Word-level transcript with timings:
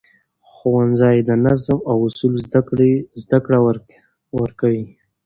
ښوونځی 0.51 1.17
د 1.29 1.31
نظم 1.45 1.79
او 1.89 1.97
اصولو 2.07 2.37
زده 3.25 3.33
کړه 3.45 3.59
ورکوي 4.39 4.85